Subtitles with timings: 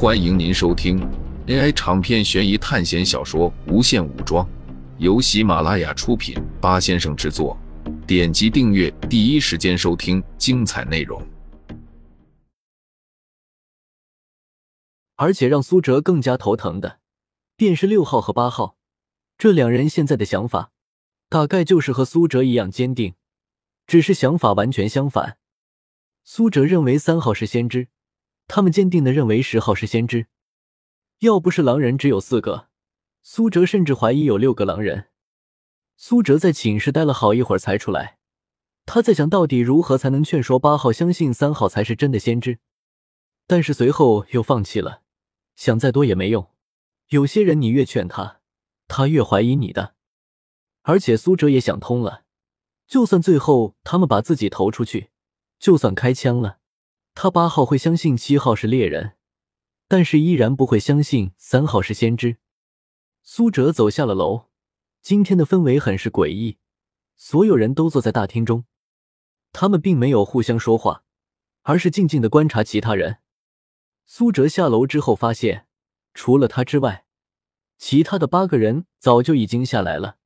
[0.00, 1.00] 欢迎您收听
[1.48, 4.46] AI 长篇悬疑探险小说《无限武装》，
[4.98, 7.58] 由喜马拉雅出品，八先生制作。
[8.06, 11.20] 点击订阅，第一时间收听精彩内容。
[15.16, 17.00] 而且让苏哲更加头疼的，
[17.56, 18.76] 便是六号和八号
[19.36, 20.70] 这两人现在的想法，
[21.28, 23.14] 大概就是和苏哲一样坚定，
[23.84, 25.38] 只是想法完全相反。
[26.22, 27.88] 苏哲认为三号是先知。
[28.48, 30.26] 他们坚定的认为十号是先知，
[31.20, 32.68] 要不是狼人只有四个，
[33.22, 35.08] 苏哲甚至怀疑有六个狼人。
[35.96, 38.18] 苏哲在寝室待了好一会儿才出来，
[38.86, 42.58] 他在想到底如何才能劝说八号相信三号才是真的先知，
[43.46, 45.02] 但是随后又放弃了，
[45.54, 46.48] 想再多也没用。
[47.08, 48.40] 有些人你越劝他，
[48.86, 49.94] 他越怀疑你的。
[50.82, 52.24] 而且苏哲也想通了，
[52.86, 55.10] 就算最后他们把自己投出去，
[55.58, 56.60] 就算开枪了。
[57.20, 59.14] 他八号会相信七号是猎人，
[59.88, 62.36] 但是依然不会相信三号是先知。
[63.24, 64.50] 苏哲走下了楼，
[65.02, 66.58] 今天的氛围很是诡异，
[67.16, 68.66] 所有人都坐在大厅中，
[69.50, 71.02] 他们并没有互相说话，
[71.62, 73.16] 而是静静的观察其他人。
[74.06, 75.66] 苏哲下楼之后发现，
[76.14, 77.04] 除了他之外，
[77.78, 80.18] 其他的八个人早就已经下来了。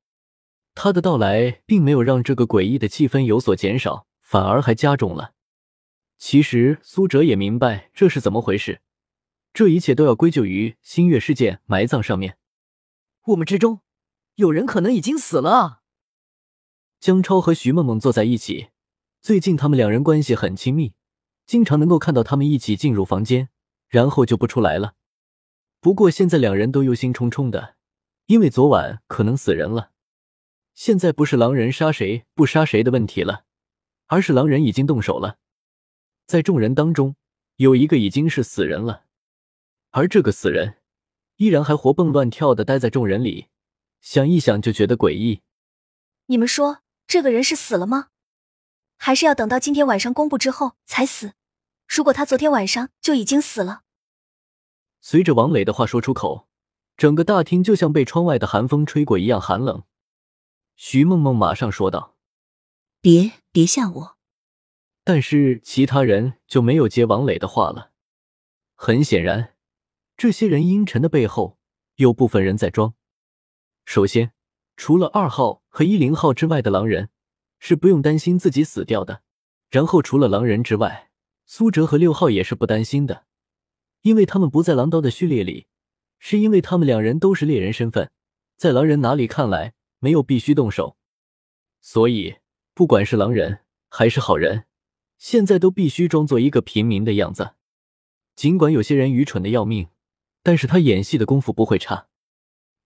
[0.75, 5.32] 他的到来并没有让这个诡异的气氛有所减少，反而还加重了。
[6.25, 8.79] 其实苏哲也明白这是怎么回事，
[9.53, 12.37] 这一切都要归咎于星月事件埋葬上面。
[13.25, 13.81] 我们之中
[14.35, 15.81] 有人可能已经死了啊！
[17.01, 18.69] 江超和徐梦梦坐在一起，
[19.19, 20.93] 最近他们两人关系很亲密，
[21.45, 23.49] 经常能够看到他们一起进入房间，
[23.89, 24.93] 然后就不出来了。
[25.81, 27.75] 不过现在两人都忧心忡忡的，
[28.27, 29.91] 因为昨晚可能死人了。
[30.73, 33.43] 现在不是狼人杀谁不杀谁的问题了，
[34.07, 35.39] 而是狼人已经动手了。
[36.25, 37.15] 在众人当中，
[37.57, 39.05] 有一个已经是死人了，
[39.91, 40.77] 而这个死人
[41.37, 43.47] 依然还活蹦乱跳的待在众人里，
[44.01, 45.41] 想一想就觉得诡异。
[46.27, 48.07] 你们说，这个人是死了吗？
[48.97, 51.33] 还是要等到今天晚上公布之后才死？
[51.87, 53.81] 如果他昨天晚上就已经死了，
[55.01, 56.47] 随着王磊的话说出口，
[56.95, 59.83] 整个大厅就像被窗外的寒风吹过一样寒冷。
[60.75, 62.15] 徐梦梦马上说道
[63.01, 64.17] ：“别别吓我。”
[65.03, 67.91] 但是其他人就没有接王磊的话了。
[68.75, 69.55] 很显然，
[70.15, 71.57] 这些人阴沉的背后
[71.95, 72.93] 有部分人在装。
[73.85, 74.31] 首先，
[74.77, 77.09] 除了二号和一零号之外的狼人
[77.59, 79.21] 是不用担心自己死掉的。
[79.69, 81.09] 然后，除了狼人之外，
[81.45, 83.25] 苏哲和六号也是不担心的，
[84.03, 85.67] 因为他们不在狼刀的序列里，
[86.19, 88.11] 是因为他们两人都是猎人身份，
[88.55, 90.95] 在狼人哪里看来没有必须动手，
[91.81, 92.35] 所以
[92.73, 94.65] 不管是狼人还是好人。
[95.23, 97.51] 现在都必须装作一个平民的样子，
[98.35, 99.87] 尽管有些人愚蠢的要命，
[100.43, 102.07] 但是他演戏的功夫不会差。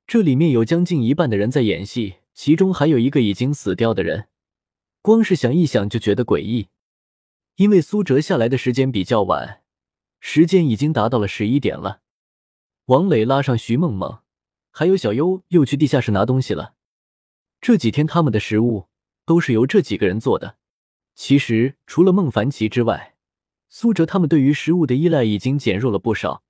[0.05, 4.27] 这里面有将近一半的人在演戏，其中还有一个已经死掉的人，
[5.01, 6.67] 光是想一想就觉得诡异。
[7.55, 9.63] 因为苏哲下来的时间比较晚，
[10.19, 12.01] 时间已经达到了十一点了。
[12.85, 14.19] 王磊拉上徐梦梦，
[14.69, 16.75] 还有小优又去地下室拿东西了。
[17.59, 18.89] 这几天他们的食物
[19.25, 20.57] 都是由这几个人做的。
[21.19, 23.16] 其实，除了孟凡奇之外，
[23.69, 26.44] 苏哲他们对于食物的依赖已经减弱了不少，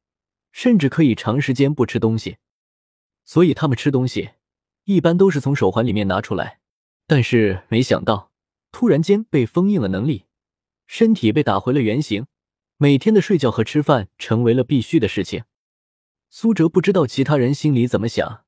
[0.51, 2.35] 甚至可以长时间不吃东西。
[3.23, 4.31] 所以他们吃东西
[4.83, 6.59] 一般都是从手环里面拿出来。
[7.07, 8.33] 但是没想到，
[8.73, 10.25] 突然间被封印了能力，
[10.85, 12.27] 身体被打回了原形，
[12.75, 15.45] 每天的睡觉和吃饭成为了必须的事情。
[16.29, 18.43] 苏哲不知道其他人心里怎么想，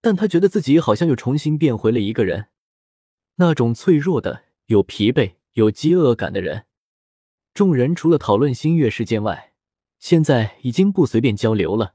[0.00, 2.48] 但他觉得自己好像又重新变回了一个人，
[3.36, 5.34] 那种脆弱的、有疲惫。
[5.54, 6.66] 有饥饿感的人，
[7.52, 9.52] 众人除了讨论星月事件外，
[9.98, 11.94] 现在已经不随便交流了。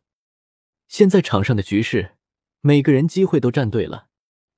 [0.88, 2.16] 现在场上的局势，
[2.60, 4.08] 每个人机会都站对了。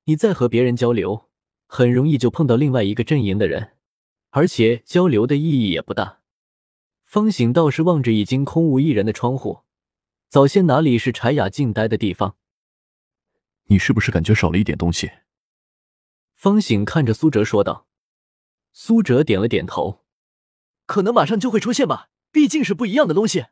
[0.04, 1.30] 你再和别人交流，
[1.66, 3.76] 很容易就碰到另外一个阵营的人，
[4.30, 6.20] 而且交流的意义也不大。
[7.04, 9.60] 方醒倒是望着已经空无一人的窗户，
[10.28, 12.36] 早先哪里是柴雅静待的地方？
[13.66, 15.10] 你是不是感觉少了一点东西？
[16.34, 17.87] 方醒看着苏哲说道。
[18.80, 20.04] 苏哲点了点头，
[20.86, 23.46] 可能马上就会出现吧，毕竟是不一样的东西。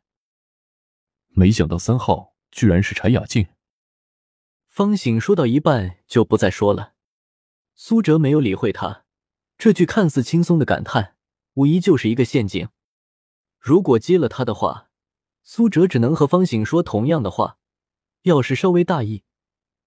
[1.27, 3.45] 没想到三号居然是柴雅静。
[4.69, 6.93] 方醒说到一半就不再说了。
[7.75, 9.03] 苏哲没有理会他，
[9.57, 11.17] 这句看似轻松的感叹，
[11.55, 12.69] 无疑就是一个陷阱。
[13.59, 14.89] 如果接了他的话，
[15.43, 17.59] 苏哲只能和方醒说同样的话。
[18.21, 19.25] 要是稍微大意，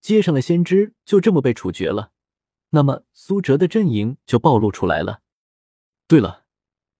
[0.03, 2.13] 接上了先知，就这么被处决了，
[2.69, 5.23] 那么苏哲的阵营就暴露出来了。
[6.11, 6.43] 对了，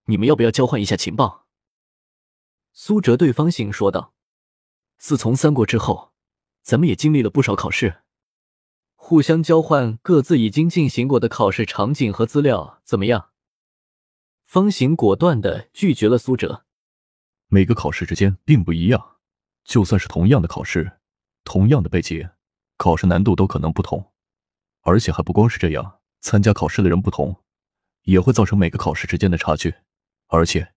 [0.05, 1.49] 你们要不要交换一下情报？
[2.73, 4.15] 苏哲对方醒说道
[4.99, 6.13] ：“自从三国之后，
[6.63, 8.03] 咱们也经历了不少考试，
[8.95, 13.31] 互相交换各自已经进行过的考试场景和资料，怎么样？
[14.45, 16.65] 方行果断的拒绝了苏哲。
[17.49, 19.17] 每个考试之间并不一样，
[19.65, 21.01] 就算是同样的考试，
[21.43, 22.31] 同样的背景，
[22.77, 24.13] 考试难度都可能不同。
[24.83, 27.43] 而且还不光是这样，参加考试的人不同，
[28.03, 29.75] 也会造成每个考试之间的差距。
[30.29, 30.73] 而且，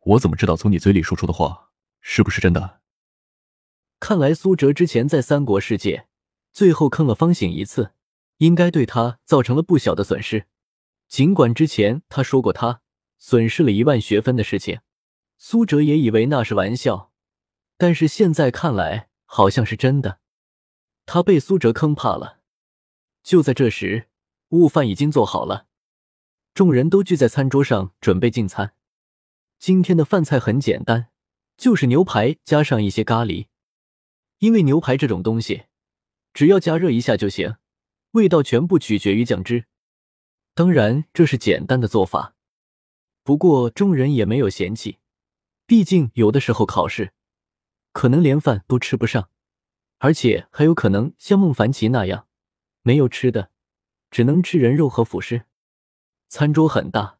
[0.00, 1.70] 我怎么知道从你嘴里说出的话
[2.00, 2.80] 是不是真的？
[3.98, 6.08] 看来苏哲之前在三国世界
[6.52, 7.92] 最后坑了方醒一次，
[8.38, 10.46] 应该对他造成了不小的损失。
[11.06, 12.82] 尽管之前他说过他
[13.18, 14.80] 损失了一万学分的事情，
[15.36, 17.12] 苏哲也以为那是玩笑，
[17.76, 20.20] 但是现在看来好像是真的。
[21.04, 22.40] 他被苏哲坑怕了。
[23.22, 24.08] 就在这时，
[24.48, 25.66] 午饭已经做好了，
[26.52, 28.74] 众人都聚在餐桌上准备进餐。
[29.58, 31.08] 今天的饭菜很简单，
[31.56, 33.46] 就是牛排加上一些咖喱。
[34.38, 35.64] 因为牛排这种东西，
[36.32, 37.56] 只要加热一下就行，
[38.12, 39.66] 味道全部取决于酱汁。
[40.54, 42.34] 当然，这是简单的做法。
[43.22, 44.98] 不过众人也没有嫌弃，
[45.66, 47.12] 毕竟有的时候考试
[47.92, 49.30] 可能连饭都吃不上，
[49.98, 52.26] 而且还有可能像孟凡奇那样。
[52.82, 53.50] 没有吃的，
[54.10, 55.44] 只能吃人肉和辅食。
[56.32, 57.18] 餐桌很大，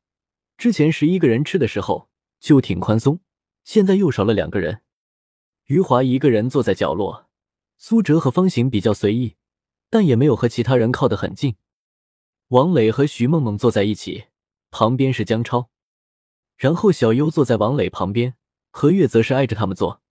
[0.57, 2.09] 之前十一个人吃的时候
[2.39, 3.19] 就挺宽松，
[3.65, 4.83] 现在又少了两个人。
[5.65, 7.29] 余华一个人坐在角落，
[7.77, 9.35] 苏哲和方行比较随意，
[9.91, 11.57] 但也没有和其他人靠得很近。
[12.51, 14.27] 王磊和徐梦梦坐在一起，
[14.71, 15.71] 旁边是江超，
[16.57, 18.37] 然后小优坐在王磊旁边，
[18.71, 20.03] 何月则是挨着他们坐。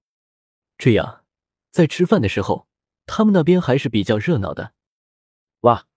[0.78, 1.24] 这样，
[1.72, 2.68] 在吃饭的时候，
[3.06, 4.74] 他们那边还是比较热闹的。
[5.62, 5.88] 哇，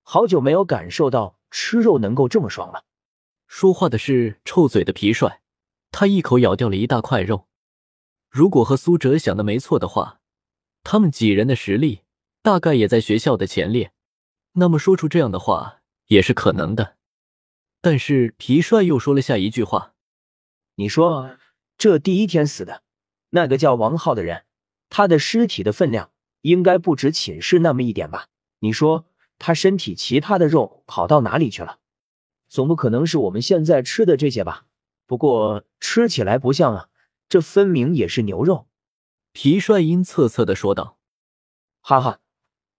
[0.00, 2.84] 好久没有感受到吃肉能够这么爽了。
[3.46, 5.40] 说话的是臭嘴的皮帅，
[5.90, 7.48] 他一口咬掉了一大块肉。
[8.28, 10.20] 如果和苏哲想的没错的话，
[10.84, 12.02] 他们几人的实力
[12.42, 13.92] 大概也在学校的前列，
[14.52, 16.96] 那么说出这样的话也是可能的。
[17.80, 19.94] 但是皮帅又说了下一句话
[20.76, 21.36] ：“你说
[21.76, 22.82] 这第一天死的
[23.30, 24.44] 那个叫王浩的人，
[24.88, 26.12] 他的尸体的分量
[26.42, 28.28] 应该不止寝室那么一点吧？”
[28.62, 29.06] 你说
[29.40, 31.80] 他身体其他的肉跑到哪里去了？
[32.46, 34.66] 总不可能是我们现在吃的这些吧？
[35.06, 36.88] 不过吃起来不像啊，
[37.28, 38.68] 这分明也是牛肉。
[39.32, 40.98] 皮帅阴恻恻的说道
[41.80, 42.20] ：“哈哈，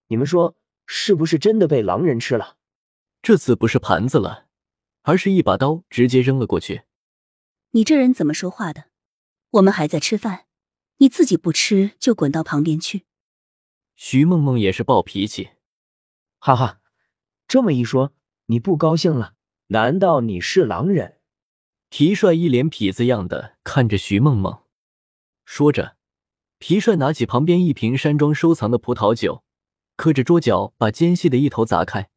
[0.07, 0.55] 你们说
[0.85, 2.57] 是不是真的被狼人吃了？
[3.21, 4.45] 这次不是盘子了，
[5.01, 6.83] 而是一把刀直接扔了过去。
[7.71, 8.85] 你这人怎么说话的？
[9.51, 10.45] 我们还在吃饭，
[10.97, 13.05] 你自己不吃就滚到旁边去。”
[13.95, 15.49] 徐梦梦也是暴脾气。
[16.43, 16.79] 哈哈，
[17.47, 18.13] 这么一说，
[18.47, 19.35] 你不高兴了？
[19.67, 21.19] 难道你是狼人？
[21.89, 24.63] 皮帅一脸痞子样的看着徐梦梦，
[25.45, 25.97] 说着，
[26.57, 29.43] 皮帅拿起旁边一瓶山庄收藏的葡萄酒，
[29.95, 32.09] 磕着桌角把尖细的一头砸开，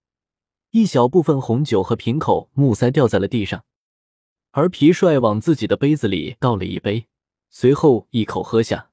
[0.70, 3.66] 一小部分红酒和瓶口木塞掉在了地上，
[4.52, 7.08] 而皮帅往自己的杯子里倒了一杯，
[7.50, 8.88] 随后一口喝下。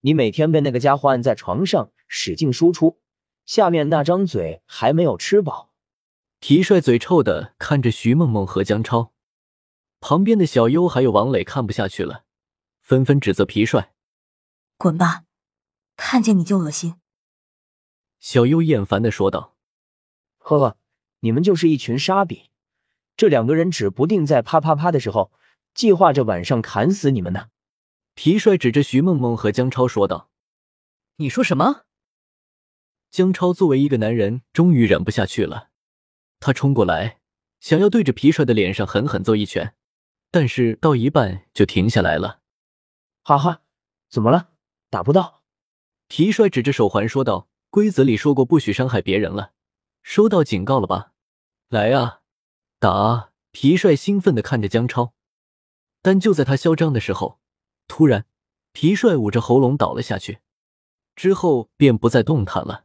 [0.00, 2.98] 你每天被那个家伙按在床上使劲输出。
[3.50, 5.72] 下面那张嘴还没有吃饱，
[6.38, 9.12] 皮帅嘴臭的看着徐梦梦和江超，
[9.98, 12.22] 旁边的小优还有王磊看不下去了，
[12.80, 13.92] 纷纷指责皮帅
[14.78, 15.24] ：“滚吧，
[15.96, 17.00] 看见你就恶心。”
[18.20, 19.56] 小优厌烦的说道
[20.38, 20.76] ：“呵呵，
[21.18, 22.50] 你们就是一群傻逼，
[23.16, 25.32] 这两个人指不定在啪啪啪的时候
[25.74, 27.48] 计划着晚上砍死你们呢。”
[28.14, 30.30] 皮帅指着徐梦梦和江超说道
[31.18, 31.86] ：“你说什么？”
[33.10, 35.70] 江超作为一个男人，终于忍不下去了，
[36.38, 37.18] 他冲过来，
[37.58, 39.74] 想要对着皮帅的脸上狠狠揍一拳，
[40.30, 42.40] 但是到一半就停下来了。
[43.24, 43.62] 哈哈，
[44.08, 44.50] 怎么了？
[44.88, 45.42] 打不到？
[46.06, 49.52] 皮帅指着手环说道：“规则里说过不许伤害别人了，
[50.02, 51.12] 收到警告了吧？
[51.68, 52.20] 来啊，
[52.78, 55.12] 打！”皮帅兴奋的看着江超，
[56.02, 57.40] 但就在他嚣张的时候，
[57.88, 58.26] 突然，
[58.70, 60.38] 皮帅捂着喉咙倒了下去，
[61.16, 62.84] 之后便不再动弹了。